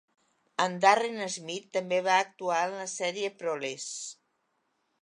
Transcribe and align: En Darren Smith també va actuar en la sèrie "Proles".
En 0.63 0.77
Darren 0.85 1.19
Smith 1.35 1.69
també 1.79 2.01
va 2.09 2.17
actuar 2.25 2.59
en 2.71 2.75
la 2.81 2.89
sèrie 2.95 3.35
"Proles". 3.45 3.89